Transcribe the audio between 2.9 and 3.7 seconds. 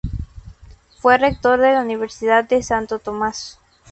Tomás.